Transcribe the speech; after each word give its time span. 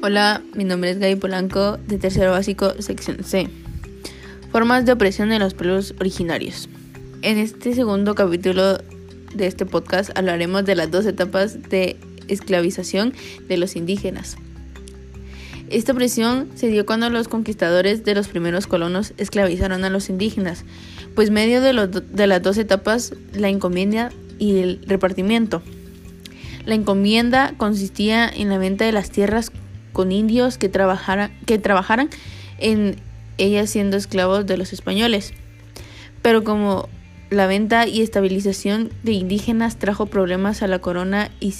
Hola, 0.00 0.42
mi 0.54 0.62
nombre 0.62 0.90
es 0.90 1.00
Gaby 1.00 1.16
Polanco, 1.16 1.76
de 1.76 1.98
tercero 1.98 2.30
básico, 2.30 2.72
sección 2.80 3.24
C. 3.24 3.48
Formas 4.52 4.86
de 4.86 4.92
opresión 4.92 5.28
de 5.28 5.40
los 5.40 5.54
pueblos 5.54 5.92
originarios. 5.98 6.68
En 7.22 7.36
este 7.36 7.74
segundo 7.74 8.14
capítulo 8.14 8.78
de 9.34 9.46
este 9.48 9.66
podcast 9.66 10.16
hablaremos 10.16 10.64
de 10.64 10.76
las 10.76 10.92
dos 10.92 11.04
etapas 11.04 11.68
de 11.68 11.96
esclavización 12.28 13.12
de 13.48 13.56
los 13.56 13.74
indígenas. 13.74 14.36
Esta 15.68 15.94
opresión 15.94 16.48
se 16.54 16.68
dio 16.68 16.86
cuando 16.86 17.10
los 17.10 17.26
conquistadores 17.26 18.04
de 18.04 18.14
los 18.14 18.28
primeros 18.28 18.68
colonos 18.68 19.14
esclavizaron 19.16 19.84
a 19.84 19.90
los 19.90 20.10
indígenas, 20.10 20.64
pues 21.16 21.32
medio 21.32 21.60
de, 21.60 21.72
de 21.88 22.26
las 22.28 22.40
dos 22.40 22.56
etapas, 22.56 23.14
la 23.32 23.48
encomienda 23.48 24.12
y 24.38 24.60
el 24.60 24.80
repartimiento. 24.86 25.60
La 26.66 26.76
encomienda 26.76 27.54
consistía 27.56 28.28
en 28.28 28.48
la 28.48 28.58
venta 28.58 28.84
de 28.84 28.92
las 28.92 29.10
tierras 29.10 29.50
con 29.98 30.12
indios 30.12 30.58
que, 30.58 30.68
trabajaran, 30.68 31.32
que 31.44 31.58
trabajaran 31.58 32.08
en 32.58 32.94
ellas 33.36 33.68
siendo 33.68 33.96
esclavos 33.96 34.46
de 34.46 34.56
los 34.56 34.72
españoles. 34.72 35.34
Pero 36.22 36.44
como 36.44 36.88
la 37.30 37.48
venta 37.48 37.84
y 37.88 38.00
estabilización 38.00 38.90
de 39.02 39.10
indígenas 39.10 39.76
trajo 39.76 40.06
problemas 40.06 40.62
a 40.62 40.68
la 40.68 40.78
corona 40.78 41.32
y, 41.40 41.50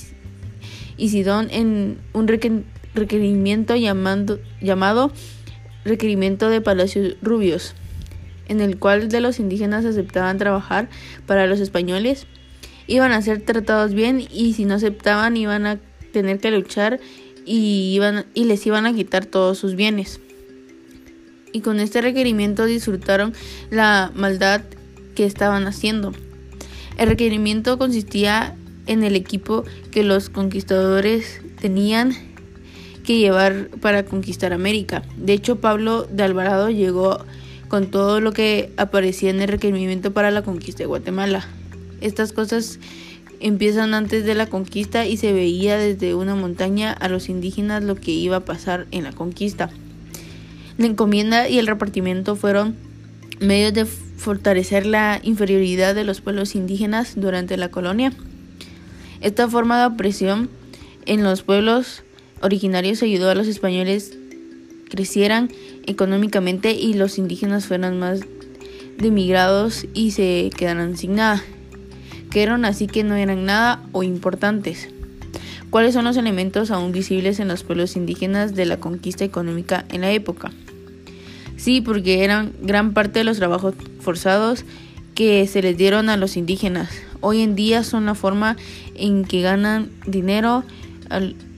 Sidón 1.08 1.48
en 1.50 1.98
un 2.12 2.28
requerimiento 2.28 3.74
llamando, 3.74 4.38
llamado 4.60 5.10
requerimiento 5.84 6.48
de 6.48 6.60
Palacios 6.60 7.16
Rubios, 7.20 7.74
en 8.46 8.60
el 8.60 8.78
cual 8.78 9.08
de 9.08 9.20
los 9.20 9.40
indígenas 9.40 9.84
aceptaban 9.84 10.38
trabajar 10.38 10.88
para 11.26 11.48
los 11.48 11.58
españoles, 11.58 12.28
iban 12.86 13.10
a 13.10 13.20
ser 13.20 13.40
tratados 13.40 13.94
bien 13.94 14.22
y 14.30 14.52
si 14.52 14.64
no 14.64 14.74
aceptaban 14.74 15.36
iban 15.36 15.66
a 15.66 15.80
tener 16.12 16.38
que 16.38 16.50
luchar 16.50 17.00
y, 17.48 17.94
iban, 17.94 18.26
y 18.34 18.44
les 18.44 18.64
iban 18.66 18.86
a 18.86 18.94
quitar 18.94 19.24
todos 19.24 19.58
sus 19.58 19.74
bienes. 19.74 20.20
Y 21.52 21.60
con 21.62 21.80
este 21.80 22.02
requerimiento 22.02 22.66
disfrutaron 22.66 23.32
la 23.70 24.12
maldad 24.14 24.62
que 25.14 25.24
estaban 25.24 25.66
haciendo. 25.66 26.12
El 26.98 27.08
requerimiento 27.08 27.78
consistía 27.78 28.54
en 28.86 29.02
el 29.02 29.16
equipo 29.16 29.64
que 29.90 30.02
los 30.02 30.28
conquistadores 30.28 31.40
tenían 31.60 32.12
que 33.04 33.18
llevar 33.18 33.68
para 33.80 34.04
conquistar 34.04 34.52
América. 34.52 35.02
De 35.16 35.32
hecho, 35.32 35.60
Pablo 35.60 36.04
de 36.04 36.24
Alvarado 36.24 36.68
llegó 36.68 37.24
con 37.68 37.90
todo 37.90 38.20
lo 38.20 38.32
que 38.32 38.72
aparecía 38.76 39.30
en 39.30 39.40
el 39.40 39.48
requerimiento 39.48 40.12
para 40.12 40.30
la 40.30 40.42
conquista 40.42 40.80
de 40.80 40.86
Guatemala. 40.86 41.46
Estas 42.00 42.32
cosas 42.32 42.78
empiezan 43.40 43.94
antes 43.94 44.24
de 44.24 44.34
la 44.34 44.46
conquista 44.46 45.06
y 45.06 45.16
se 45.16 45.32
veía 45.32 45.76
desde 45.76 46.14
una 46.14 46.34
montaña 46.34 46.92
a 46.92 47.08
los 47.08 47.28
indígenas 47.28 47.84
lo 47.84 47.94
que 47.94 48.10
iba 48.10 48.36
a 48.36 48.44
pasar 48.44 48.86
en 48.90 49.04
la 49.04 49.12
conquista. 49.12 49.70
La 50.76 50.86
encomienda 50.86 51.48
y 51.48 51.58
el 51.58 51.66
repartimiento 51.66 52.36
fueron 52.36 52.76
medios 53.40 53.74
de 53.74 53.84
fortalecer 53.84 54.86
la 54.86 55.20
inferioridad 55.22 55.94
de 55.94 56.04
los 56.04 56.20
pueblos 56.20 56.54
indígenas 56.54 57.14
durante 57.16 57.56
la 57.56 57.70
colonia. 57.70 58.12
Esta 59.20 59.48
forma 59.48 59.80
de 59.80 59.86
opresión 59.86 60.50
en 61.06 61.22
los 61.22 61.42
pueblos 61.42 62.02
originarios 62.42 63.02
ayudó 63.02 63.30
a 63.30 63.34
los 63.34 63.46
españoles 63.46 64.16
crecieran 64.88 65.50
económicamente 65.86 66.72
y 66.72 66.94
los 66.94 67.18
indígenas 67.18 67.66
fueran 67.66 67.98
más 67.98 68.20
demigrados 68.96 69.86
y 69.94 70.12
se 70.12 70.50
quedaran 70.56 70.96
sin 70.96 71.16
nada 71.16 71.42
que 72.30 72.44
así 72.44 72.86
que 72.86 73.04
no 73.04 73.14
eran 73.16 73.44
nada 73.44 73.80
o 73.92 74.02
importantes. 74.02 74.88
¿Cuáles 75.70 75.94
son 75.94 76.04
los 76.04 76.16
elementos 76.16 76.70
aún 76.70 76.92
visibles 76.92 77.40
en 77.40 77.48
los 77.48 77.62
pueblos 77.62 77.96
indígenas 77.96 78.54
de 78.54 78.64
la 78.64 78.78
conquista 78.78 79.24
económica 79.24 79.84
en 79.90 80.00
la 80.00 80.10
época? 80.10 80.50
Sí, 81.56 81.80
porque 81.80 82.24
eran 82.24 82.52
gran 82.62 82.94
parte 82.94 83.18
de 83.18 83.24
los 83.24 83.36
trabajos 83.36 83.74
forzados 84.00 84.64
que 85.14 85.46
se 85.46 85.60
les 85.60 85.76
dieron 85.76 86.08
a 86.08 86.16
los 86.16 86.36
indígenas. 86.36 86.90
Hoy 87.20 87.42
en 87.42 87.54
día 87.54 87.82
son 87.82 88.06
la 88.06 88.14
forma 88.14 88.56
en 88.94 89.24
que 89.24 89.42
ganan 89.42 89.90
dinero 90.06 90.64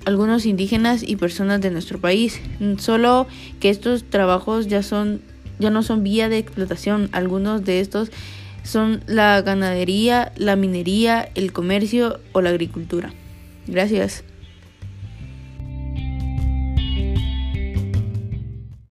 algunos 0.07 0.47
indígenas 0.47 1.03
y 1.07 1.17
personas 1.17 1.61
de 1.61 1.71
nuestro 1.71 2.01
país. 2.01 2.41
Solo 2.79 3.27
que 3.61 3.71
estos 3.71 4.05
trabajos 4.05 4.67
ya 4.67 4.83
son 4.83 5.21
ya 5.59 5.69
no 5.69 5.83
son 5.83 6.03
vía 6.03 6.29
de 6.29 6.39
explotación. 6.39 7.11
Algunos 7.13 7.65
de 7.65 7.81
estos 7.81 8.11
son 8.63 9.03
la 9.07 9.41
ganadería, 9.43 10.33
la 10.37 10.57
minería, 10.57 11.29
el 11.35 11.53
comercio 11.53 12.21
o 12.33 12.41
la 12.41 12.51
agricultura. 12.51 13.13
Gracias. 13.67 14.25